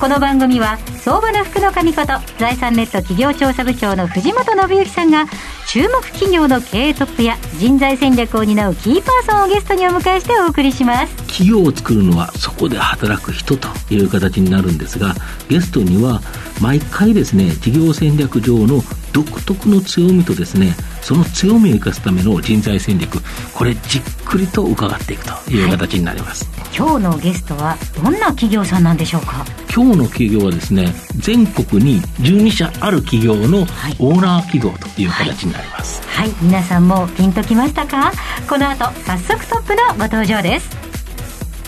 [0.00, 5.26] この番組は相場の福の神こと財産ネット企業調査部長の藤本信之さんが
[5.66, 11.16] 注目企業の経営トップや人材戦略を担うキーパーソンをゲストにお迎えしてお送りします。
[11.26, 15.14] 企業を作るのはそこで働く人という形になるんですが
[15.48, 16.20] ゲストには
[16.62, 18.80] 毎回ですね事業戦略上の
[19.12, 23.18] 独特の強みとですねその強みを生かすための人材戦略
[23.54, 29.44] これじっくりと伺っていくという形になります、はい、今日のゲストはどんな企業さんなんでしょうか？
[29.74, 38.12] 今日の企業はですね全国に12社ある企業のオーナー企業という形になります、はい、はい、皆さんもピンときましたか？
[38.48, 40.76] この後早速トップのご登場です。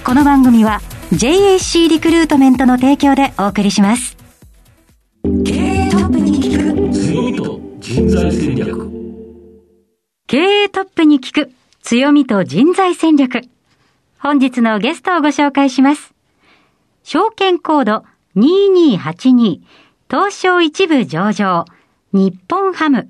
[0.05, 0.80] この番組は
[1.13, 4.16] JAC リクルートメントの提供でお送りします
[8.11, 8.91] 材戦略。
[10.27, 13.43] 経営トップに聞く強みと人材戦略。
[14.19, 16.13] 本日のゲストをご紹介します。
[17.05, 18.05] 証券コード
[18.37, 19.61] 2282
[20.11, 21.65] 東証一部上場
[22.13, 23.09] 日本ハム。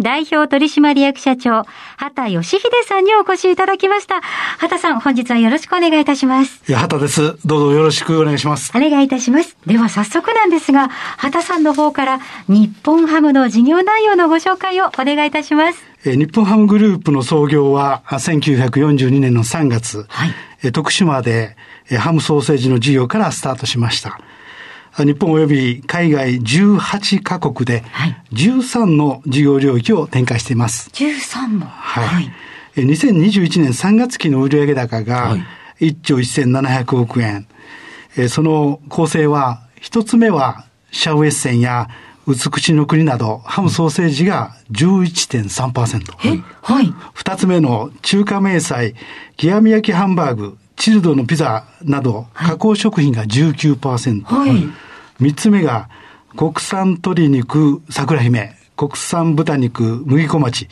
[0.00, 1.64] 代表取締役社長、
[1.96, 4.20] 畑義秀さんにお越しいただきました。
[4.58, 6.62] 畑さん、本日はよろしくお願いいたします。
[6.68, 7.36] いや、畑です。
[7.46, 8.72] どうぞよろしくお願いします。
[8.74, 9.56] お願いいたします。
[9.66, 15.78] では早速なんですが、畑さんの方から日本ハムの事業内容のご紹介をお願いいたします。
[16.04, 20.26] え日本ハムグループの創業は1942年の3月、は
[20.62, 21.56] い、徳島で
[21.98, 24.18] ハムソーセージの事業からスタートしました。
[24.96, 27.82] 日本及び海外18カ国で
[28.32, 30.90] 13の事業領域を展開しています。
[30.90, 32.06] 13もはい。
[32.06, 32.30] はい、
[32.76, 35.36] 2021年3月期の売上高が
[35.80, 37.46] 1兆1700億円。
[38.28, 41.88] その構成は、一つ目はシャウエッセンや
[42.26, 46.44] 美しの国など、ハムソーセージが11.3%。
[46.62, 46.94] はい。
[47.12, 48.94] 二つ目の中華明細、
[49.36, 54.22] 極み焼きハンバーグ、チルドのピザなど、加工食品が19%。
[54.24, 54.66] はい。
[55.20, 55.88] 三つ目が、
[56.36, 60.68] 国産鶏肉、桜姫、国産豚肉、麦小町、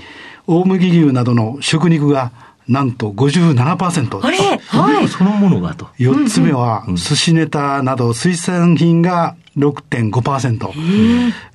[0.46, 2.32] 大麦牛などの食肉が、
[2.68, 4.24] なんと57%。
[4.24, 4.38] あれ？
[4.38, 5.08] はい。
[5.08, 5.88] そのものがと。
[5.98, 10.70] 四つ目は、寿司ネタなど水産品が6.5%。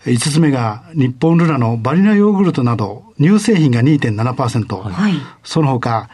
[0.05, 4.75] 五つ目が、日本ルナのバニラヨーグルトなど、乳製品が2.7%。
[4.75, 5.13] はい。
[5.43, 6.09] その他、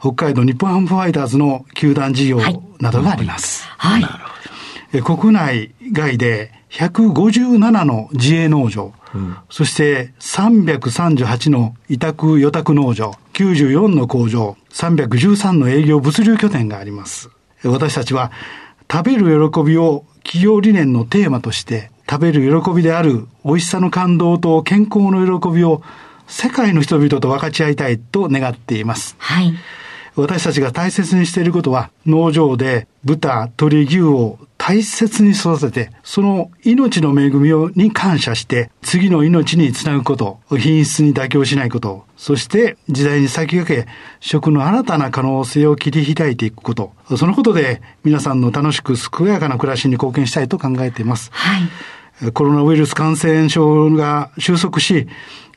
[0.00, 2.40] 北海道日本ハムファイターズの球団事業
[2.80, 3.68] などがあります。
[3.76, 5.02] はい。
[5.02, 17.28] 国内外で157の自営農場、うん、そして338の委託予託農場、94の工場、313の営業物流拠点があります。
[17.64, 18.32] 私たちは
[18.90, 25.82] 食べる喜びを企業理念のテーマとして食べる喜びである美味しさの感動と健康の喜びを
[26.26, 29.16] 世界の人々と分かち合いたいと願っています。
[29.18, 29.54] はい。
[30.16, 51.30] 私たちが大切にしていることは農場で豚、鶏、牛を大切に育てて、その命の恵みをに感謝して、次の命につなぐこと、品質に妥協しないこと、そして時代に先駆け、食の新たな可能性を切り開いていくこと、そのことで皆さんの楽しく健やかな暮らしに貢献したいと考えています。
[51.32, 52.32] はい。
[52.32, 55.08] コロナウイルス感染症が収束し、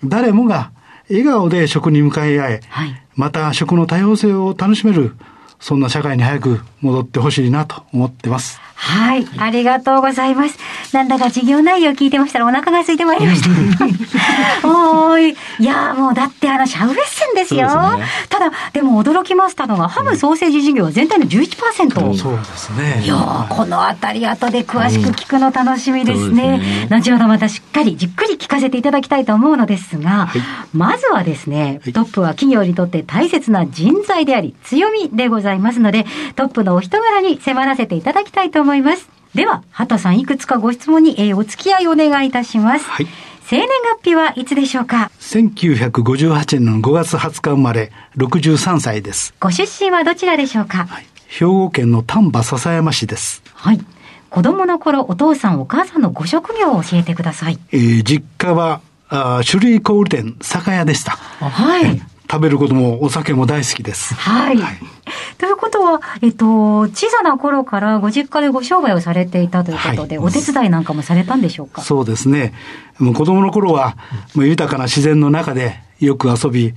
[0.05, 0.71] 誰もが
[1.09, 5.15] 笑顔で食に向かい合え、はい、また食の多様性を楽しめる
[5.63, 8.59] そんな社会に早く戻ってほしいなと思ってます。
[8.75, 10.59] はい、ありがとうございます。
[10.93, 13.47] なんだか事業内容聞いてましたらお腹が空いてまいりました。
[14.67, 15.37] おーい。
[15.59, 17.69] いやもうだってあのシャウエッセンですよ。
[17.69, 22.07] すね、ただ、でも驚きましたのが、ハムソーセージ事業は全体の11%。
[22.07, 23.01] うん、そうですね。
[23.05, 23.15] いや
[23.47, 26.29] このあたり後で詳しく聞くの楽しみですね。
[26.29, 30.41] うん、すね後ほどまたしっかりじっくり聞かせていただきたいと思うのですが、はい、
[30.73, 36.05] まずはですね、トップは企業にとって大切な人材であり、強みでございますので、
[36.35, 39.09] トップのお人柄に迫らせていただきたいと思います。
[39.35, 42.85] では、畑さん、いくつかご質問に、えー、お付き合いお願いいたします。
[42.85, 43.07] はい。
[43.45, 43.67] 生年
[43.99, 49.33] 月日はいつでしょうか ?1958 年の5月20日生まれ、63歳です。
[49.39, 53.43] ご出身はどちらでしょうか、はい、兵庫県の丹波篠山市です。
[53.53, 53.79] はい。
[54.29, 57.59] 子供の頃、お父さん、お母さんのご職業を教えてください。
[57.71, 61.11] えー、実家は、あ種類小売店、酒屋でした。
[61.11, 62.01] はい。
[62.31, 64.15] 食べることもお酒も大好きです。
[64.15, 64.57] はい。
[64.57, 64.79] はい、
[65.43, 71.81] ということは、えっと、小さな頃からご実家でご商売をされていたということで、はい、お手伝いなんかもされたんでしょうか？
[71.81, 72.53] そうですね。
[72.97, 73.97] もう子供の頃は、
[74.35, 76.73] もう豊かな自然の中でよく遊び、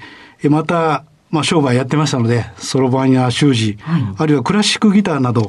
[0.51, 5.47] また、まあ、商売やってましたので、そろばんや習字、はい、あるいはクラシックギターなど、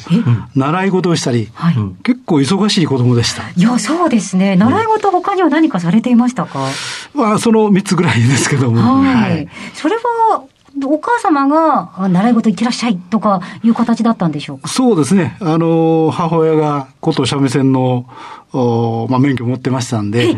[0.54, 3.50] 習い事をしたり、はい、結構忙しい子供でした。
[3.50, 4.56] いや、そうですね。
[4.56, 6.68] 習い事他には何かされていましたか、
[7.16, 8.80] まあ、その3つぐらいですけども。
[8.80, 9.50] はい。
[9.74, 10.44] それは、
[10.86, 14.68] お母様が習い事行ってらっしゃいとかいう形だったんでしょうか？
[14.68, 15.38] そうですね。
[15.42, 18.06] あの、母親が琴三味線の、
[18.54, 20.36] おまあ、免許を持ってましたんで、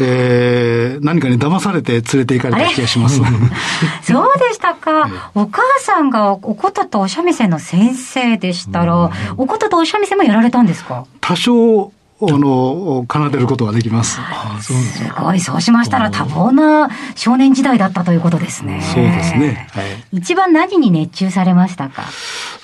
[0.00, 3.20] えー、何かに騙されて連れて行かれた気がします。
[4.02, 5.08] そうでしたか。
[5.34, 11.04] お母さんがお琴とお三味線の先生でしたら、お琴とお三味線もやられたんですか？
[11.20, 14.18] 多少あの、奏でることができます。
[14.20, 15.40] あそうですすごい。
[15.40, 18.80] そうしましたら多忙な少年時代だったということですね。
[18.82, 19.68] そうですね。
[19.72, 19.84] はい、
[20.18, 22.02] 一番何に熱中されましたか？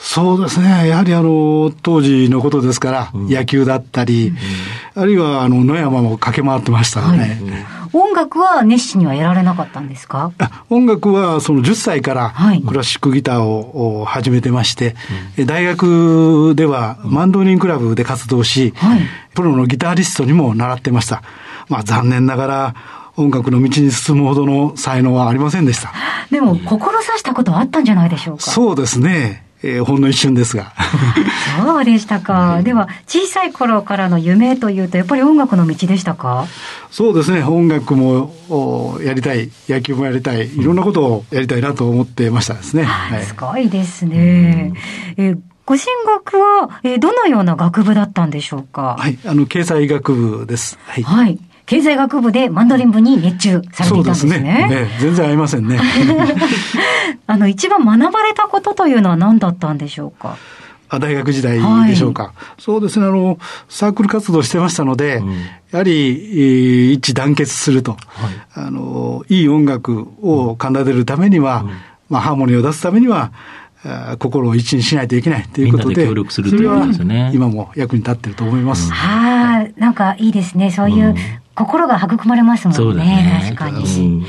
[0.07, 0.87] そうですね。
[0.87, 4.35] やはりあの、当時のことですから、うん、野球だったり、
[4.95, 7.19] うん、あるいはあの、野山も駆け回ってましたね。
[7.19, 7.39] はい
[7.97, 10.33] 音楽は熱心にはやられなかったんですか？
[10.69, 12.35] 音楽はその10歳から
[12.67, 14.97] クラシックギターを始めてまして、
[15.37, 19.01] はい、大学ではマンドリンクラブで活動し、はい、
[19.37, 21.23] プロのギタリストにも習ってました。
[21.69, 22.75] まあ残念ながら
[23.17, 25.93] 音楽の道に進むほどの才能はありませんでした。
[26.33, 28.43] でも、志したことはあったんじゃないでしょうか？
[28.43, 29.44] そうですね。
[29.67, 30.73] えー、ほんの一瞬ですが。
[31.65, 32.61] そうでしたか。
[32.63, 36.47] では、小さい頃からの夢というと、やっぱり音楽の道でしたか？
[36.91, 37.43] そうですね。
[37.43, 42.85] 音楽もやりたい、野球もやりたい、いろんなことをやりたいなと思ってましたですね。
[42.85, 44.73] はい、すごいですね。
[45.17, 48.97] えーご進学は、えー、どのような学部だったんでしょうか？
[48.99, 50.79] はい、あの、経済学部です。
[50.87, 51.03] はい。
[51.03, 51.39] はい。
[51.67, 54.33] 経済学部でマンドリン部に熱中されていたんですね。
[54.33, 54.43] そうですね。
[54.43, 55.81] ね全然合いませんね。
[57.27, 60.37] あの、一番学ばれたことというのは何だったんでしょうか？
[60.89, 61.59] あ大学時代
[61.89, 63.39] でしょうか、はい、そうですね、あの、
[63.69, 65.33] サークル活動してましたので、うん、
[65.71, 68.01] やはり、一致団結すると、はい、
[68.55, 71.71] あの、いい音楽を奏でるためには、うん、
[72.11, 73.33] まあ、ハーモニーを出すためには、
[74.19, 77.31] 心を一にしないといけないということで、協力するということですね。
[77.35, 78.91] 今も役に立ってると思います。
[78.91, 80.71] はい、なんかいいですね。
[80.71, 81.15] そういう
[81.55, 83.05] 心が育まれますもんね。
[83.05, 84.25] ね確かに。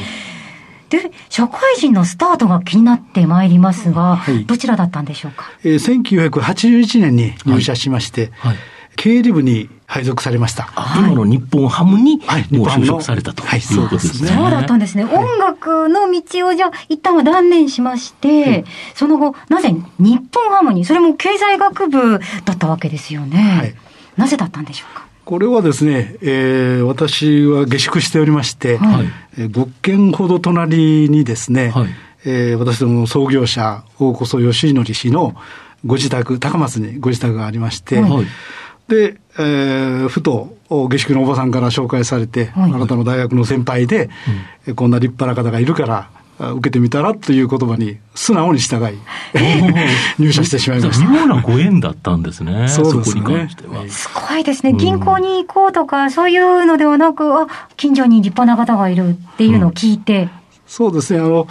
[0.89, 5.51] で、社会人のスタートが気になってまいりますが、はい、どちらだったんでしょうか？
[5.63, 8.57] えー、1981年に入社しまして、はい、はい、
[8.95, 10.69] 経理部に配属されました。
[10.97, 12.17] 今の日本ハムに
[12.51, 14.29] もう就職されたとはい、そうですね。
[14.29, 15.05] そうだったんですね。
[15.05, 18.65] 音楽の道をじゃあ一旦は断念しまして、
[18.95, 23.37] その後、なぜ日本ハムに、それも経済学部だったわけですよね。
[23.59, 23.75] はい、
[24.17, 25.05] なぜだったんでしょうか？
[25.25, 29.05] これはですね、えー、私は下宿しておりまして、はい、
[29.39, 31.87] えー、5軒ほど隣にですね、はい、
[32.25, 35.35] えー、私ども創業者、大こそ義則氏の
[35.83, 38.25] ご自宅、高松にご自宅がありまして、はい、
[38.87, 44.09] で、えー、ふと下宿のおばさんから紹介されて、はい、あなたの大学の先輩で、
[44.67, 48.97] うん、こんな立派な方がいるから、受けてみたらという言葉に素直に従い、
[50.19, 51.09] 入社してしまいました。
[51.09, 52.67] 妙なご縁だったんですね。
[52.67, 53.47] そうですね。
[53.89, 54.73] すごいですね。
[54.73, 57.47] 銀行に行こうとか、そういうのではなく、あ、
[57.77, 60.23] 近所に立派な方がいるっていうのを聞いて。
[60.23, 60.29] うん、
[60.67, 61.19] そうですね。
[61.21, 61.47] あの、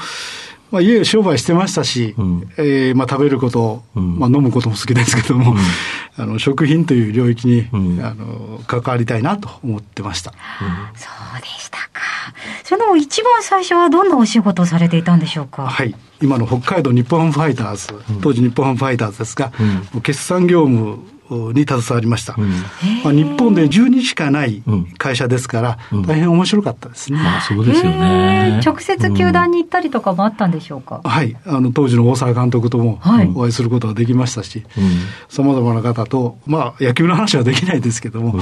[0.74, 5.58] まあ、家商売してましたし、うん、えー、まあ、食べること、うん、まあ、飲むことも好きですけども、うん、
[6.20, 10.32] あの食品という領域に、うん、あの関わりたいなと思ってました、
[10.96, 11.06] そ
[11.38, 12.02] うでしたか。
[12.64, 15.66] その一番最初はどんなお仕事をされていたんでしょうか？
[15.68, 19.52] はい、今の北海道日本ハムファイターズ、当時日本ハムファイターズですが、
[20.02, 20.98] 決算業務
[21.30, 22.34] に携わりました。
[22.36, 22.50] うん、
[23.02, 24.62] まあ、日本で12しかない
[24.98, 27.18] 会社ですから、大変面白かったですね。
[27.18, 28.60] まあ、そうですよね。
[28.64, 31.36] 直接球団に行ったりとかもあったんでしょうか、はい。
[31.46, 33.00] あの、当時の大沢監督とも
[33.34, 34.64] お会いすることができましたし、
[35.28, 38.38] さまざまな方と、まあ、野球の話はできないですけども、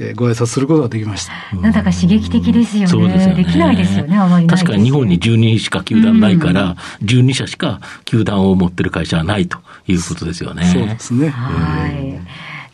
[0.00, 1.56] えー、ご挨拶することができました。
[1.56, 2.86] なんだか刺激的ですよね。
[2.88, 3.44] そうですよね。
[3.44, 10.64] できないですよね、あまり確かに日本に12しか球団ないから、12社しか球団を持ってる会社はないということですよね。
[10.66, 11.28] そうですね。
[11.28, 12.17] はい。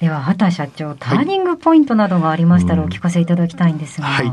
[0.01, 4.07] では、畑社長、ターニングポイントなどがありましたらお聞かせいただきたいんですが。
[4.07, 4.33] はい。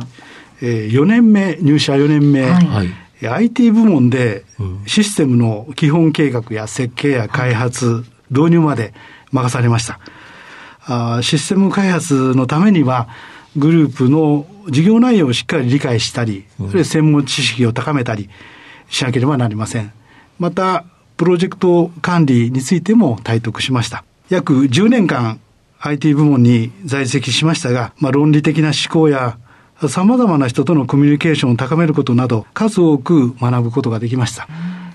[0.61, 2.43] えー、4年目、入社4年目。
[2.43, 2.89] はい。
[3.27, 4.45] IT 部門で
[4.87, 8.93] システムの基本計画や設計や開発、導入まで
[9.31, 9.99] 任されました。
[10.87, 13.07] あシステム開発のためには、
[13.55, 18.29] グループの事業内容をしっかり理解したり、それ専門知識を高めたり
[18.89, 19.91] しなければなりません。
[20.39, 20.85] また、
[21.17, 24.03] プロジェクト管理についても体得しました。
[24.31, 25.41] 約10年間
[25.81, 29.37] IT 部門に在籍しましたが、まあ、論理的な思考や
[29.89, 34.47] 様々な人とのコミュニケーションを高めることなど数多く学ぶことができました。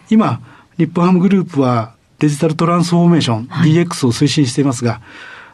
[0.08, 0.40] 今、
[0.78, 5.02] 日本ハムグループはデジタルトランスフォーメーション、はい、DX を推進していますが、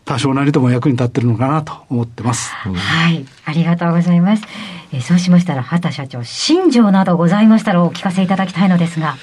[0.04, 2.54] 多少なりとも役に立ってるのかなと思ってます。
[2.54, 4.44] はい、ありがとうございます。
[4.92, 9.16] えー、そうしましたら、畑社長、新庄などございましたらお聞かせいただきたいのですが。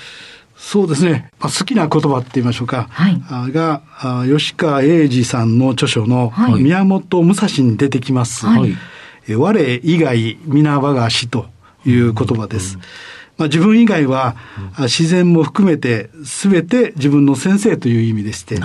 [0.60, 1.32] そうですね。
[1.40, 2.88] まあ、好きな言葉って言いましょうか。
[2.92, 3.52] はい。
[3.52, 3.82] が、
[4.28, 8.46] 吉川英治さんの著書の、宮本武蔵に出てきます。
[8.46, 8.78] はい。
[9.36, 11.46] 我以外皆我が死と
[11.86, 12.78] いう言葉です。
[13.38, 14.36] まあ、自分以外は、
[14.80, 18.60] 自然も含めて全て自分の先生という意味でして、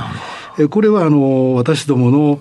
[0.68, 2.40] これはあの私どもの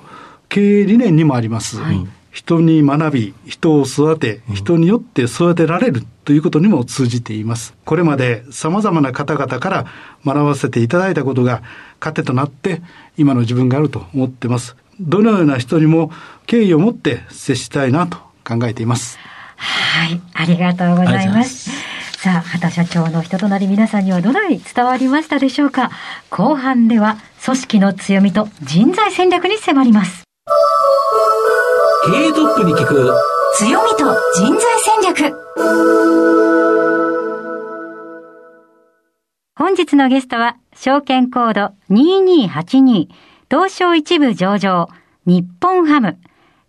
[0.50, 1.78] 経営理念にもあります。
[1.78, 7.76] はい人に学び、人を育て、人によって育てられるということにも通じています。
[7.86, 9.86] これまで様々な方々から
[10.26, 11.62] 学ばせていただいたことが
[12.00, 12.82] 糧となって
[13.18, 14.76] 今の自分があると思ってます。
[15.00, 16.12] どのような人にも
[16.48, 19.20] 敬意を持って接したいなと考えています。
[19.56, 21.70] はい、ありがとうございます。
[22.18, 25.92] さあ、畑社長の人となり皆さんにはどのように伝わりましたでしょうか
[26.32, 30.24] 後半では組織の強みと人材戦略に迫ります。
[32.06, 33.14] 経営トップに聞く
[33.56, 35.34] 強みと人材戦略
[39.56, 43.08] 本日のゲストは証券コード2282
[43.50, 44.90] 東証一部上場
[45.26, 46.18] 日本ハム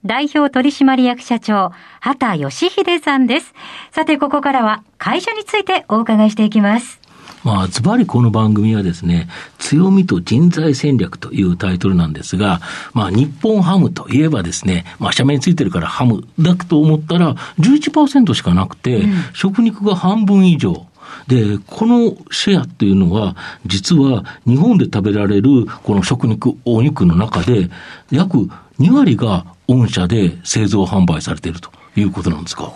[0.06, 3.54] 代表取締役社長、畑義秀さんです。
[3.90, 7.00] さて、ここからは会社についてお伺いしていきます。
[7.44, 12.60] まあ、ズバリこの番組はですね、強みと人材戦略というタイトルなんですが、
[12.94, 20.86] まあ、日本ハムといえばですね、まあ、社名についてるからハムだと思ったら、11%しかなくて、うん、食肉が半分以上。
[21.28, 23.36] で、このシェアっていうのは、
[23.66, 27.70] 実は日本で食べられるこの食肉、お肉の中で、
[28.10, 28.48] 約
[28.80, 32.72] 2割が御社で製造販売されているということなんですか。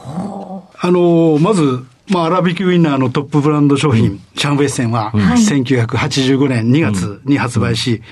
[0.80, 8.02] あの、まず、まあ、粗挽きウインナーのトップブランド商品、うん、シャンウェッセンは、1985年2月に発売し、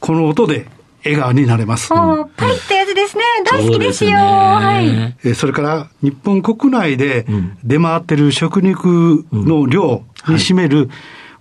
[0.00, 0.66] この音で
[1.04, 1.90] 笑顔になれます。
[1.90, 3.24] パリってやつですね。
[3.44, 4.10] 大好きですよ。
[4.10, 5.34] すはい。
[5.34, 7.26] それから、日本国内で
[7.62, 10.88] 出回ってる食肉の量に占める、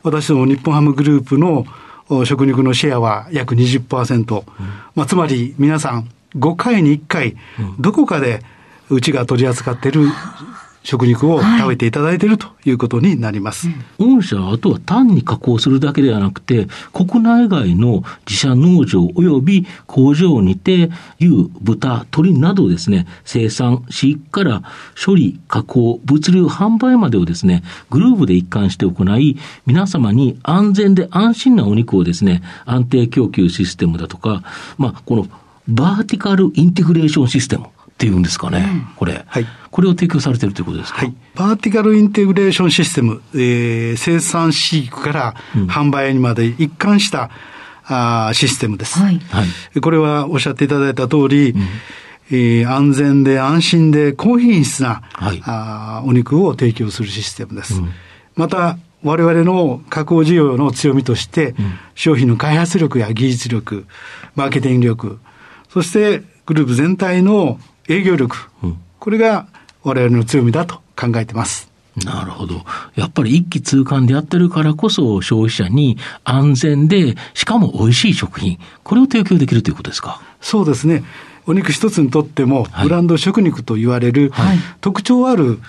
[0.03, 1.65] 私ども日本ハムグループの
[2.25, 4.43] 食肉のシェアは約20%。
[4.95, 7.38] まあ、つまり皆さん5回に1回、
[7.79, 8.41] どこかで
[8.89, 10.07] うちが取り扱っている
[10.84, 13.70] 食肉を食べていただいているということになります。
[13.98, 24.63] 御社はあとは単に加工するだけではなくて、国内外の自社農場及び工場にて、牛、豚、鶏などですね、生産、飼育から
[25.04, 34.44] 処理、加工、物流、販売までをですね、グループで一貫して行い、皆様に安全で安心なお肉をですね、安定供給システムだとか、
[34.78, 35.28] まあ、この
[35.68, 37.68] バーティカルインテグレーションシステム。
[38.03, 45.33] っていうんですかね、うん、これ、はい、これを提供されているということですか、はい、バーティカルインテグレーションシステム、えー、生産飼育から
[45.69, 47.24] 販売にまで一貫した、
[47.89, 47.95] うん、
[48.27, 49.22] あシステムです、はい、
[49.79, 51.62] これはおっしゃっていただいた通り、うん。
[52.31, 57.75] えー、安全で安心で高品質な、はい、あお肉を提供するシステムです。
[57.75, 57.89] うん、
[58.36, 63.86] また、我々の加工事業の強みとして、うん、商品の開発力や技術力、
[64.36, 65.19] マーケティング力、
[65.69, 67.60] そしてグループ全体の
[67.90, 69.48] 営業力、うん、これが
[69.84, 71.72] 我々の強みだと考えてます。
[72.06, 72.66] なるほど。
[72.96, 80.20] やっぱり一気通貫でやってるからこそ消費者に安全で、しかも美味しい食品、これを提供できるということですか？
[80.42, 81.04] そうですね。
[81.46, 85.60] お肉一つにとっても、ブランド食肉と言われる、はい、特徴ある、うん、例え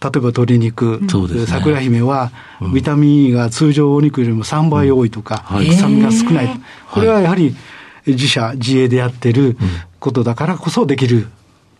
[0.00, 2.30] ば鶏肉、ね、桜姫は、
[2.72, 6.60] ビタミン E が通常お肉よりも3倍多いとか、うんはい、臭みが少ない。
[6.90, 7.56] これはやはり
[8.06, 9.56] 自社、自営でやってる
[9.98, 11.26] ことだからこそできる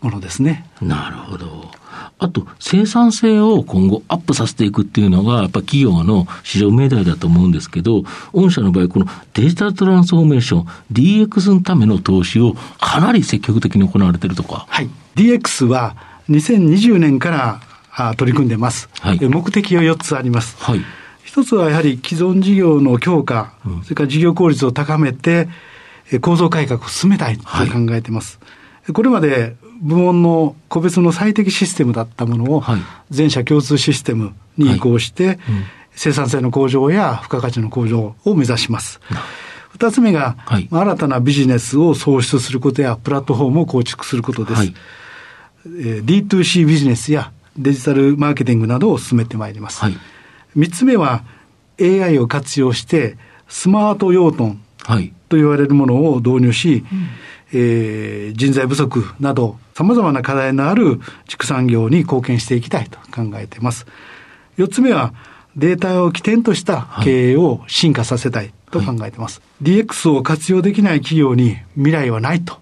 [0.05, 0.69] ものですね。
[0.81, 1.71] なるほど。
[2.19, 14.65] あと、生産性を今後アップさせていくっていうのが、やっぱ企業の市場命題だと思うんですけど、御社の場合、このデジタルトランスフォーメーション、DX のための投資をかなり積極的に行われているとか。
[14.69, 14.89] はい。
[15.15, 15.95] DX は
[16.29, 18.89] 2020年からあ取り組んでます。
[18.99, 20.55] はい、目的は4つあります。
[20.59, 20.81] はい。
[21.23, 25.49] 一つはやはり既存事業の強化、うん、それから事業効率を高めて、
[26.21, 27.59] 構造改革を進めたいと考
[27.89, 28.37] えています。
[28.41, 32.63] はいこれまで部門の個別の最適システムだったものを、
[33.09, 35.39] 全社共通システムに移行して、
[35.95, 38.99] 生産性の向上や付加価値の向上を目指します。
[39.69, 44.57] 二つ目が、はい、新たなビジネスを創出することやプラットフォームを構築することです。
[44.57, 44.73] はい、
[45.65, 49.81] D2C ビジネスやデジタルマーケティングなどを進めてまいります。
[49.81, 49.97] はい、
[50.55, 51.23] 三つ目は
[51.81, 53.17] AI を活用して
[53.49, 54.57] スマート養豚
[55.27, 57.07] と言われるものを導入し、うん
[57.57, 63.85] えー、人材不足など、様々な課題のある畜産業に貢献していきたいと考えています。
[64.57, 65.13] 四つ目は、
[65.55, 69.39] データを起点とした経営を進化させたいと考えています。
[69.63, 72.55] はい、DX を活用できない企業に未来はないと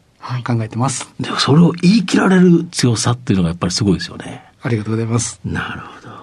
[0.45, 1.11] 考えてます。
[1.19, 4.43] でもそれを言い切られる強さっていうのがやっぱりすごいですよね。
[4.61, 5.39] ありがとうございます。
[5.43, 6.13] なるほど。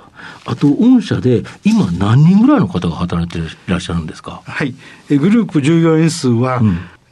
[0.46, 4.40] あと、御社で今何人ぐらいの方が働いていらっしゃるんですか？
[4.46, 4.72] はい。
[5.08, 6.62] グループ従業員数は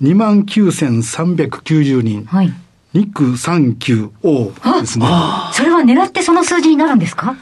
[0.02, 2.24] 2万9390人。
[2.26, 2.52] はい。
[2.94, 5.06] 239O ですね。
[5.52, 7.36] それは狙ってその数字になるんですか？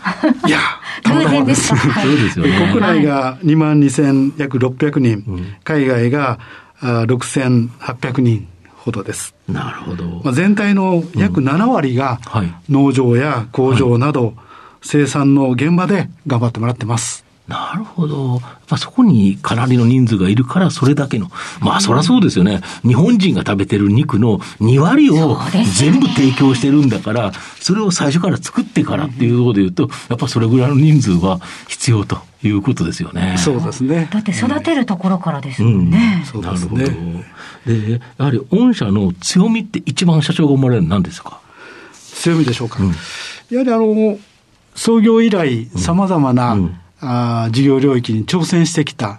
[0.47, 0.59] いや、
[1.07, 1.77] 偶然ですか？
[2.03, 2.69] そうですよね。
[2.73, 6.39] 国内が2万2000約600人、うん、海外が
[6.83, 8.47] 6800人
[8.77, 9.35] ほどです。
[9.49, 10.05] なるほど。
[10.25, 12.21] まあ、全体の約7割が
[12.69, 14.35] 農場や工場など、
[14.83, 17.25] 生産の現場で頑張ってもらってます。
[17.49, 18.41] なるほど。
[18.41, 21.31] まあ、そこにかなりの人数がいるから、それだけの。
[21.61, 22.61] まあ、そりゃそうですよね。
[22.83, 25.39] 日本人が食べてる肉の2割を
[25.79, 33.37] 全部提供してるんだから、それを最初から作ってからっていうところで言うと、やっぱそれぐらいの人数は必要ということですよね。
[33.39, 34.09] そうですね。
[34.13, 36.25] だって育てるところからですもんね。
[36.35, 36.85] うん、なるほど。
[36.85, 41.41] で、やはり御社の強みって一番社長が思われるのは何ですか？
[41.93, 42.83] 強みでしょうか。
[42.83, 42.89] うん、
[43.51, 44.19] やはりあの、
[44.75, 49.19] 創業以来、さまざまな、うんあ事業領域に挑戦してきた、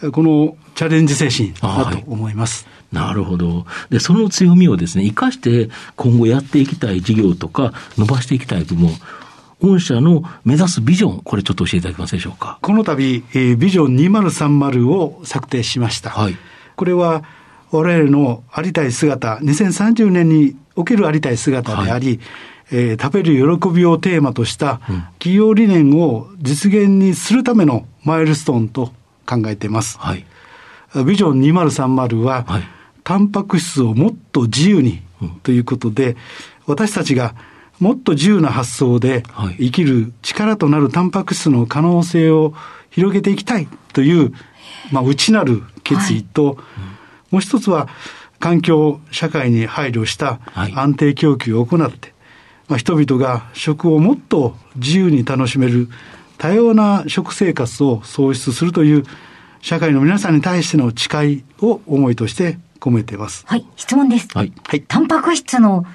[0.00, 2.66] うん、このチャレンジ精神だと思います。
[2.92, 3.66] なるほど。
[3.90, 8.92] で、その強みをですね、生かして今後やっていきたい事業とか、伸ばしていきたい部門、
[9.60, 12.58] 御社の目指すビジョン、これちょっと教えていただけますでしょうか？
[12.62, 16.10] この度、えー、ビジョン2030を策定しました。
[16.10, 16.36] はい。
[16.76, 17.24] これは、
[17.72, 22.20] 我々のありたい姿、2030年におけるありたい姿であり、はい
[22.70, 24.80] えー、食べる喜びをテーマとした
[25.18, 28.92] 企業理念を実現にするためのマイルストーンと
[29.26, 29.98] 考えています。
[29.98, 30.24] はい、
[31.04, 32.62] ビジョン2030は、はい、
[33.02, 35.02] タンパク質をもっと自由に
[35.42, 36.16] ということで、
[36.66, 37.34] 私たちが
[37.80, 39.24] もっと自由な発想で
[39.58, 42.54] 生きる力となるタンパク質の可能性を
[42.90, 44.32] 広げていきたいという、
[44.92, 46.56] まあ、内なる決意と、はい。
[47.30, 47.88] もう一つは
[48.38, 52.13] 環境、社会に配慮した安定供給を行って、
[52.68, 55.88] まあ、人々が食をもっと自由に楽しめる
[56.38, 59.04] 多様な食生活を創出するという
[59.60, 63.44] 社会の皆さんに対しての誓いを思いとして込めています。
[63.46, 64.28] はい、質問です。
[64.34, 64.52] はい。
[64.66, 64.82] はい。
[64.82, 65.86] タンパク質の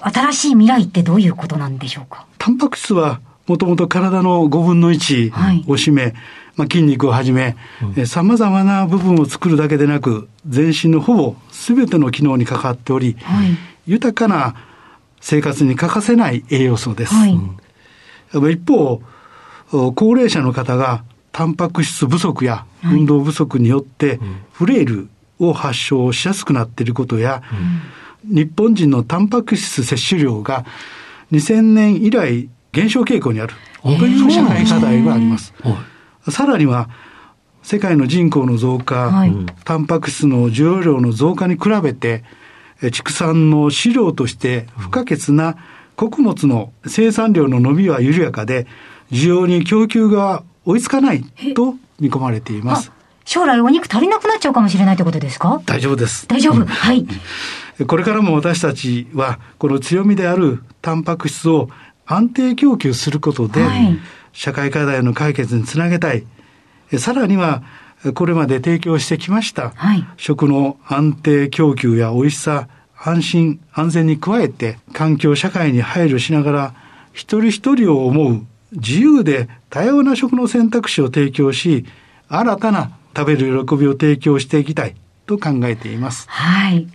[0.00, 2.26] 新しい未来ってどういうことなんでしょうか？
[2.38, 6.14] タンパク質はもともと体の5分の1を占め、はい、
[6.56, 7.56] まあ、筋肉をはじめ、
[8.06, 14.54] さまざまな部分を作るだけでなく、全身のほぼ全ての機能に関わっており、はい、豊かな
[15.20, 17.14] 生活に欠かせない栄養素です。
[17.14, 17.38] はい、
[18.52, 19.02] 一方、
[19.70, 24.18] 高齢者の方がタンパク質不足や運動不足によって
[24.52, 27.42] フレイルを発症しやすくなっていることや、
[28.26, 30.64] うん、日本人のタンパク質摂取量が
[31.32, 33.54] 2000年以来減少傾向にある。
[33.82, 35.54] という社会課題があります。
[36.30, 36.90] さらには
[37.62, 39.32] 世界の人口の増加、はい、
[39.64, 42.24] タンパク質の需要量の増加に比べて
[42.92, 45.56] 畜産の飼料として不可欠な
[45.96, 48.66] 穀物の生産量の伸びは緩やかで、
[49.10, 51.22] 需要に供給が追いつかない
[51.54, 52.90] と見込まれています。
[53.26, 55.60] 将来お肉足りなくなっちゃうかもしれないということですか？
[55.66, 56.26] 大丈夫です。
[56.26, 56.64] 大丈夫？
[56.64, 57.06] はい。
[57.86, 61.68] これからも私たちは、この強みであるタンパク質を
[62.06, 63.98] 安定供給することで、はい、
[64.32, 66.24] 社会課題の解決につなげたい。
[66.98, 67.62] さらには、
[68.14, 76.74] これまで提供してきました、はい、食の安定供給や美味しさ、安心、安全に加えて、環境社会に配慮しながら、
[77.12, 81.84] 一人一人を思う自由で多様な食の選択肢を提供し、
[82.28, 84.94] 新たな食べる喜びを提供していきたい
[85.26, 86.26] と考えています。
[86.28, 86.86] はい。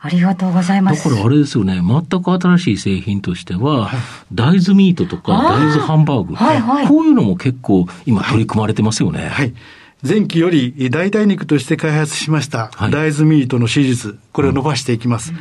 [0.00, 1.08] ありがとうございます。
[1.08, 3.98] だからあれですよね、全く新しい製品としては、はい、
[4.32, 9.20] 大豆ミートとか大豆ハンバーグ、はいはい、こういうのも結構今取り組まれてますよね。
[9.20, 9.54] はい、はい
[10.06, 15.32] 前期より代替肉として開発しました大豆ミートの手術、これを伸ばしていきます。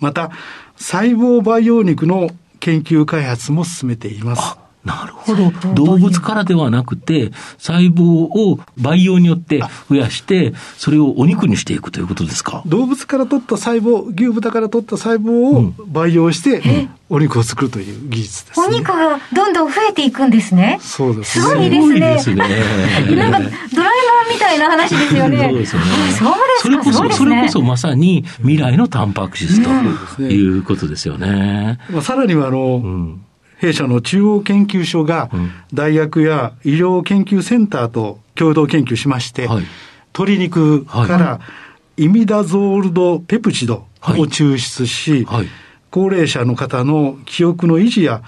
[0.00, 0.30] また、
[0.76, 4.56] 細胞培養肉の研究開発も進めています。
[4.84, 5.52] なるほど。
[5.74, 12.62] 動物からではなくて、細胞を培養によって増やして、それをお肉にしていくということですか？
[12.66, 20.78] 動物から取った細胞、牛豚から取った細胞を培養して、お肉を作るという技術です、ね、お肉がどんどん増えていくんですね。
[20.80, 21.44] そうですね。
[21.44, 22.00] すごいですね。
[22.00, 22.36] ですね
[23.14, 23.92] なんか、ドラえ
[24.26, 25.48] もんみたいな話ですよね。
[25.50, 25.86] そうですよね。
[26.18, 29.62] そうですそれこそ、ね、それこそまさに未来のタンパク質
[30.16, 31.78] ということですよね。
[31.90, 33.20] まあ、さらには、あの、うん
[33.62, 35.30] 弊社の中央研究所が、
[35.72, 39.64] 大学や医療研究センターと共同研究しまして、はい、
[40.06, 41.40] 鶏肉から
[41.96, 45.46] イミダゾールドペプチドを抽出し、はい、
[45.92, 48.24] 高齢者の方の記憶の維持や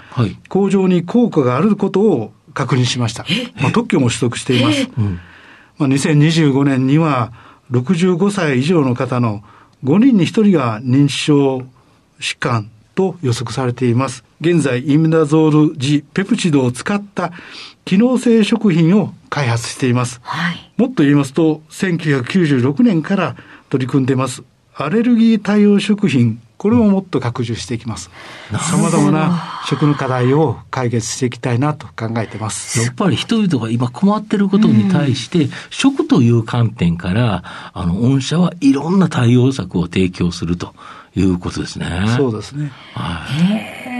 [0.47, 3.25] 向上に効果があることを確認しました。
[3.59, 4.89] まあ、特許も取得しています。
[5.77, 7.33] まあ、2025年には
[7.71, 9.43] 65歳以上の方の
[9.83, 11.63] 5人に1人が認知症
[12.21, 14.23] 疾患と予測されています。
[14.41, 17.31] 現在イミダゾールジペプチドを使った
[17.85, 20.19] 機能性食品を開発しています。
[20.23, 23.35] はい、もっと言いますと、1996年から
[23.69, 24.43] 取り組んでいます。
[24.75, 28.09] アレルギー対応食品これをもっと拡充していきます。
[28.51, 32.81] さまざまな食の課題を解決していきたいなと考えてます。
[32.81, 37.43] やっぱり人々が今困っていることに対して、食という観点から、
[37.73, 40.73] あの、御社はいろんな対応策を提供すると
[41.15, 41.85] いうことですね。
[42.17, 42.71] そうですね。
[42.93, 43.25] は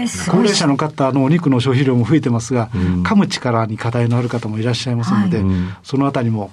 [0.04, 5.46] い、高齢者の方のお肉の消費量も増えてますが、うん、噛む力に課題のある方もいらっしゃいますので、はい、
[5.82, 6.50] そのあたりも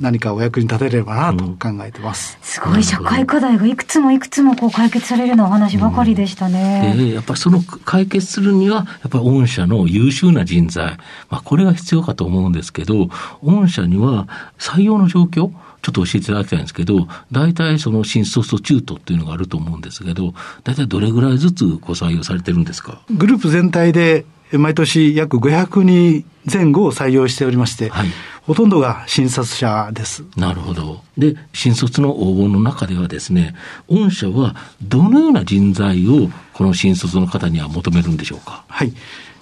[0.00, 2.38] 何かお役に立てればなと考えてます。
[2.42, 6.94] すごい社会課題がいくつもいくつもこう解決されるようなお話ばかりでしたね。
[6.96, 10.96] でやっぱりその解決するには、やっぱり御社の優秀な人材、
[11.30, 13.08] まあこれが必要かと思うんですけど、
[13.42, 15.50] 御社には採用の状況、
[15.82, 20.32] ちょっと教えていただきたいんですけど、大体その新卒と中途っていうのがあると思うんですけど、
[20.62, 23.02] 大体どれぐらいずつご採用されてるんですか？
[23.10, 24.24] グループ全体で
[24.58, 28.08] 毎年約500人前後を採用しておりまして、はい、
[28.42, 30.24] ほとんどが新卒者です。
[30.36, 31.02] なるほど。
[31.16, 33.54] で、新卒の応募の中ではですね、
[33.88, 38.64] 御社はどのような人材をこの新卒の方には求めるんでしょうか？
[38.68, 38.92] はい。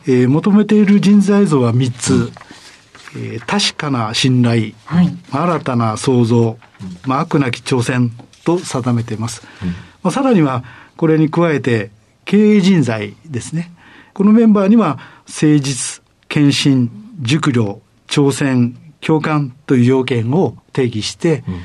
[0.07, 2.15] えー、求めている人材像は3つ。
[2.15, 2.33] うん
[3.15, 6.57] えー、確かな信頼、はい、新たな創造、
[7.05, 8.11] まあ、悪なき挑戦
[8.43, 9.43] と定めています。
[9.63, 10.65] うん、まあ、さらには、
[10.97, 11.91] これに加えて、
[12.25, 13.71] 経営人材ですね。
[14.15, 21.61] このメンバーには、誠実、献身、熟慮、挑戦、共感という要件を定義して、うん、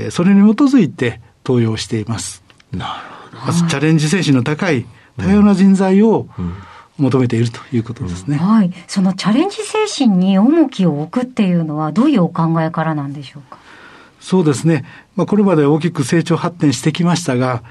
[0.00, 2.42] えー、それに基づいて登用しています。
[2.72, 3.02] な
[3.32, 3.52] るほど。
[3.68, 6.54] チャレンジ精神の高い多様な人材を、うん
[6.98, 8.72] 求めているということですね、うん、はい。
[8.86, 13.58] そのチャレンジ精神に重きを置くっていうのは、どういうお考えからなんでしょうか？
[14.20, 14.84] そうですね。
[15.16, 17.62] まあ、これまで大きく成長発展してきましたが、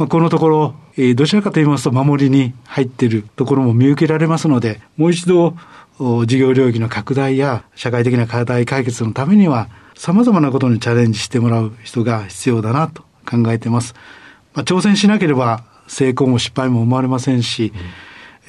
[0.00, 5.54] まあ、このところ、え、どちらかと言いますと、守りに入っているところも見受けられますので、もう一度、
[5.98, 13.94] 事業領域の拡大や社会的な課題解決のためには、様々なことにチャレンジしてもらう人が必要だなと考えています。
[14.54, 17.74] まあ、挑戦しなければ成功も失敗も生まれませんし、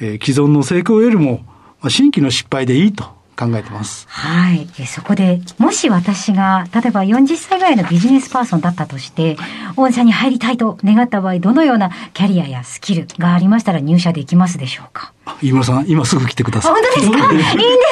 [0.00, 1.42] うんえー、既存の成功よりも、
[1.82, 3.04] まあ、新規の失敗でいいと
[3.36, 4.06] 考えてます。
[4.08, 4.68] はい。
[4.86, 9.36] そこで、もし私が、例えば40歳ぐらいのビジネスパーソンだったとして、
[9.76, 15.12] 御社に入りたいと願った場合、どのようなキャリアやスキルがありましたら入社できますでしょうか？
[15.40, 16.72] 飯村さん、今すぐ来てください。
[16.72, 17.16] 本当ですか？
[17.32, 17.44] いいんで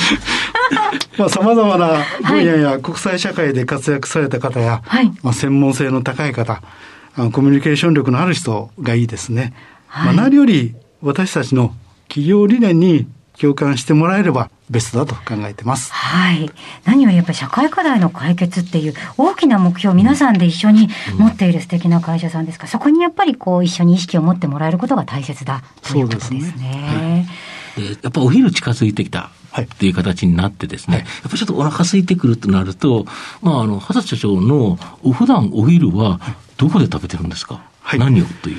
[1.18, 6.60] まあ、様々な分野や国際社会で活躍された方や、はい、まあ、専門性の高い方、
[7.32, 9.54] コミュニケーション力のある人がいいですね。
[9.86, 11.72] はい、まあ、何より私たちの
[12.08, 13.06] 企業理念に
[13.40, 15.92] 共感してもらえればベストだと考えてます。
[15.92, 16.50] はい。
[16.84, 20.88] 何よりやっぱり社会課題の解決っていう大きな目標を皆さんで一緒に
[21.18, 22.64] 持っている素敵な会社さんですか？
[22.64, 26.40] ら、そこにやっぱりこう一緒に意識を持ってもらえることが大切だということですね。
[26.40, 27.28] そうですね。
[27.76, 29.30] はい、やっぱお昼近づいてきた。
[29.56, 33.06] っていう形になってですね、はい、やっぱりちょっとお腹空いてくるとなると、
[33.40, 36.18] まあ、あの、畑社長のお普段お昼は
[36.56, 38.56] どこで食べてるんですか、はい、何をという？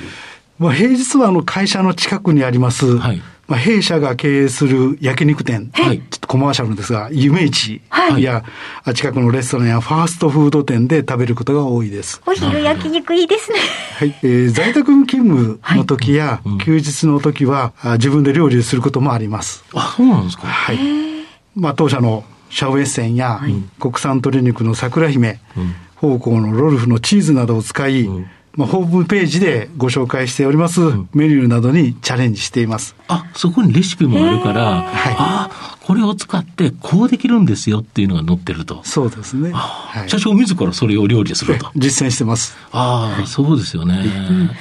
[0.58, 7.80] まあ、平日はあの会社の近くにあります、はい、まあ、弊社が経営する焼肉店、はい、ちょっとコマーシャルですが、夢市
[8.18, 8.44] や、
[8.82, 12.20] はい、近くのレストランやファーストフード店で食べることが多いです。
[12.26, 13.58] お昼焼肉いいですね。
[13.98, 14.14] はい。
[14.22, 19.64] えー、在宅勤務の時や、休日の時は、自分で料理することもあります。
[19.74, 20.46] あ、そうなんですか。
[20.48, 20.78] はい。
[21.54, 23.40] まあ、当社のシャウエッセンや、
[23.78, 25.74] 国産鶏肉の桜姫、うん。
[25.96, 30.80] 方向のロルフのチーズなどを使い、うんまあ、ホームページでご紹介しております
[31.12, 32.96] メニューなどにチャレンジしています。
[33.06, 38.80] あ、そこにレシピもあるから、はい、あこれを使ってこうできるんですよっていうのが載ってると。
[38.82, 39.52] そうですね。
[39.52, 41.70] はい、社長自らそれを料理すると。
[41.76, 42.56] 実践してます。
[42.72, 44.04] ああ、そうですよね。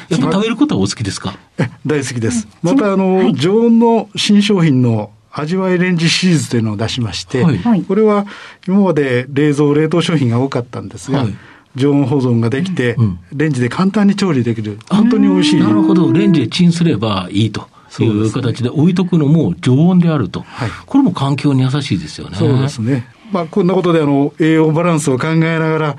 [0.10, 1.38] やっぱ食べることはお好きですか？
[1.86, 2.48] 大好きです。
[2.62, 8.26] また、あの、常温の新商品の味わいレンジシリーズというのを出しまして、はい、これは
[8.68, 11.36] 今まで冷蔵冷凍商品が多かったんですが、はい
[11.76, 14.80] 常温保存ができて、うん、レンジで簡単に調理できる。
[14.90, 15.60] 本当に美味しい。
[15.60, 16.12] なるほど。
[16.12, 17.68] レンジでチンすればいいと。
[18.04, 22.36] いう形で置いとくのも常温であると、はい、これも環境に優しいですよね。
[22.36, 23.08] そうですね。
[23.32, 25.96] まあ、こんなことであの栄養バランスを考えながら、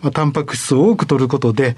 [0.00, 1.76] まあ、タンパク質を多く取ることで、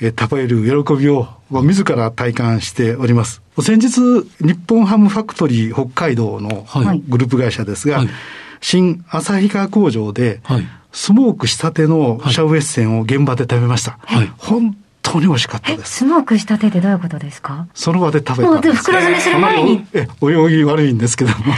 [0.00, 3.42] うん、え食べる喜びを、まあ、自ら体感しております。
[3.60, 4.00] 先日、
[4.40, 6.66] 日本ハムファクトリー北海道の
[7.08, 8.08] グループ会社ですが、はい、
[8.60, 10.40] 新旭川工場で、
[10.92, 13.98] スモークしたてのシャウエッセンを現場で食べました。
[14.02, 15.98] はい、本当に美味しかったです。
[15.98, 17.66] スモークしたてってどういうことですか？
[17.74, 18.76] その場で食べたんです。
[18.76, 19.86] 袋詰めする前に。
[19.92, 21.46] え、泳ぎ悪いんですけども。
[21.46, 21.56] いや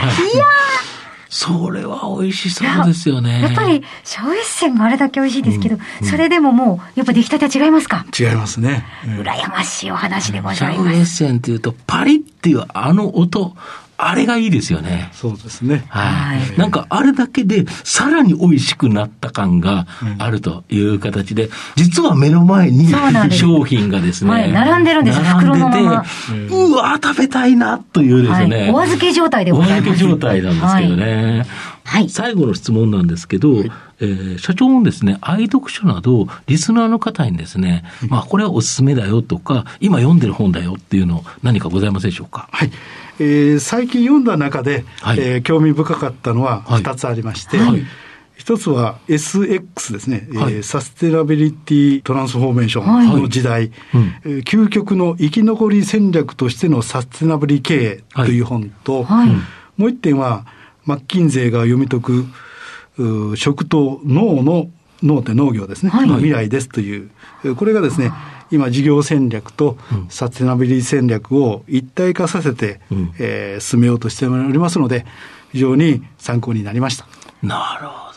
[1.33, 3.41] それは美味しそうですよね。
[3.41, 8.05] やっぱり、シャウエッセンがあれだけ美味しいですけど、うん、それでももう、やっぱ出来たては違いますか？
[8.19, 8.85] 違いますね。
[9.05, 10.83] 羨ましいお話でございます。
[10.83, 13.55] シャウエッセンっていうと、パリっていうあの音、
[14.03, 15.09] あれがいいですよね。
[15.13, 15.85] そうですね。
[15.87, 16.57] はい。
[16.57, 19.85] なんかあれだけでさらに美味しくなった感が
[20.17, 22.87] あるという形で、実は目の前に
[23.31, 26.05] 商品がですね、はい、並んでるんですよ、袋のまま。
[26.49, 29.89] うわ食べたいなというですね、はい、お預け状態でございます。
[29.89, 31.37] お預け状態なんですけどね。
[31.37, 31.47] はい。
[32.09, 33.71] 最後の質問なんですけど、はい。
[33.99, 42.49] えー、社長もですね、愛読書など、リスナーの方にですね、まあ、これはおすすめだよとか、今読んでる本だよっていうの、何かございますでしょうか？
[42.51, 42.71] はい。
[43.19, 47.85] えー、最近読んだ中で、はい、えー、興味深かったのは2つありまして、はい、
[48.35, 59.29] 一つは SX ですね、はい、えー、サステナビリティトランスフォーメーションの時代、はいうん、えー、究極の生き残り戦略としてのサステナブリ経営という本と、はい、
[59.77, 60.47] もう一点は、
[60.85, 62.25] マッキンゼーが読み解く、
[63.35, 64.69] 食と脳の
[65.03, 67.09] 脳って農業ですね、はい、未来ですという、
[67.55, 68.11] これがですね、
[68.51, 69.77] 今事業戦略と
[70.09, 75.05] サステナビリティ戦略を一体化させて、うん、えー、進めようとしておりますので、
[75.51, 77.07] 非常に参考になりました。
[77.41, 78.10] なるほど。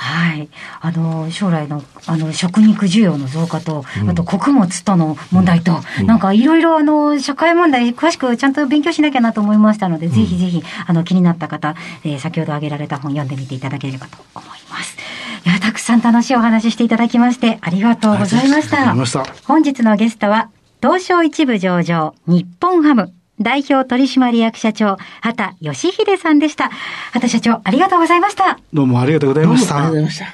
[0.00, 0.48] はい。
[0.80, 14.96] あの、将来の、あの、食肉需要の増加と、うん、あと穀物との問題と、うん、なんかいろいろ、あの、社会問題、詳しくちゃんと勉強しなきゃなと思いましたので、うん、ぜひぜひ、あの、気になった方、えー、先ほど挙げられた本読んでみていただければと思います。
[15.44, 18.94] いや、たくさん楽しいお話していただきまして、ありがとうございました。
[19.04, 20.48] した本日のゲストは、
[20.80, 26.68] 東証一部上場、日本ハム、代表取締役社長、畑義秀さんでした。
[27.12, 28.58] 畑社長、ありがとうございました。
[28.72, 29.76] どうもありがとうございました。
[29.76, 30.26] ありがとうございました。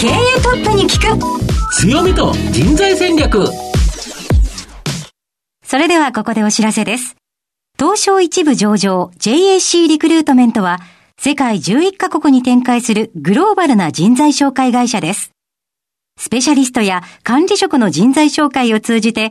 [0.00, 0.12] 経営
[0.42, 3.46] トップに聞く強みと人材戦略
[5.62, 7.16] それではここでお知らせです。
[7.76, 10.78] 東証一部上場 JAC リクルートメントは
[11.18, 15.32] 世界11カ国に展開するグローバルな人材紹介会社です。
[16.16, 19.30] スペシャリストや管理職の人材紹介を通じて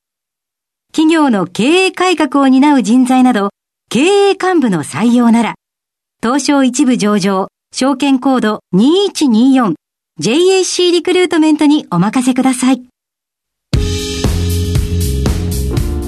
[0.93, 3.51] 企業の経営改革を担う人材など、
[3.89, 5.55] 経営幹部の採用なら、
[6.21, 12.81] 東証一部上場、証券コード 2124JAC リクルートメントにお任せください。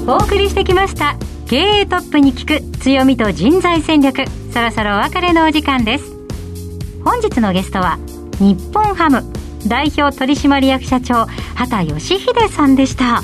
[0.06, 1.16] お送りしてきました。
[1.48, 4.26] 経営トップに聞く強みと人材戦略。
[4.52, 6.12] そろそろお別れのお時間です。
[7.06, 7.98] 本日のゲストは、
[8.38, 9.24] 日本ハム
[9.66, 13.22] 代表取締役社長、畑義秀さんでした。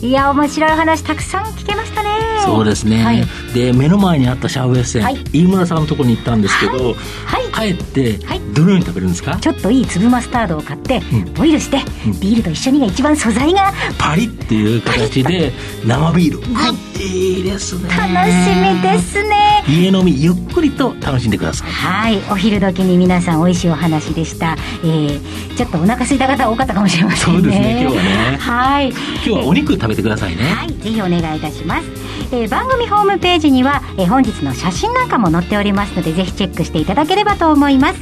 [0.00, 2.08] いや面白い話たくさん聞けましたね。
[2.44, 8.18] そうですね、はい、で目の前にあったシャウエッセン、はい、飯村さんのところに行ったんですけど、はい、帰って、
[8.54, 9.36] どのように食べるんですか？
[9.36, 13.72] ちょっといい粒マスタードを買って、うん、ボイルして、うん、ビールと一緒にが一番素材が。
[13.98, 15.52] パリっていう形で
[15.84, 17.90] 生ビール、はい、いいですね。
[17.90, 18.34] 楽し
[18.74, 19.64] みですね。
[19.68, 21.70] 家飲みゆっくりと楽しんでください。
[21.70, 22.18] はい。
[22.30, 25.20] お昼時に皆さん美味しいお話でした、えー、
[25.58, 27.42] ちょっとお腹空いた方多かったかもしれませんね。
[27.42, 28.36] そうですね今日はね。
[28.38, 28.90] はい。
[28.90, 30.44] 今日はお肉食べてくださいね。
[30.44, 30.68] はい。
[30.72, 31.88] ぜひお願いいたします、
[32.30, 37.98] えー、番組ホームページには、えー、本日の写真なんかも載っておりますのでぜひチェックしていただければと思います。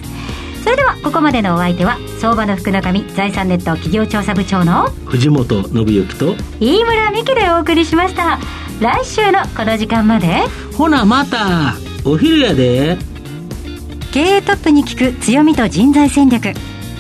[0.65, 8.39] それではここまでのお相手は相場の福の神財産ネット企業調査部長の藤本信之と飯村美希でお送りしました。
[8.81, 10.43] 来週のこの時間まで
[10.77, 12.99] ほなまたお昼やで。
[14.13, 16.53] 経営トップに聞く強みと人材戦略